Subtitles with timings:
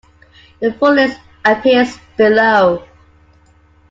[0.61, 2.83] The full list appears below.